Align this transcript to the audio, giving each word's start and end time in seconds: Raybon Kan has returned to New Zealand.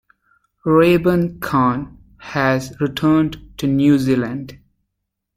Raybon 0.65 1.39
Kan 1.41 1.99
has 2.17 2.75
returned 2.81 3.39
to 3.57 3.67
New 3.67 3.99
Zealand. 3.99 4.59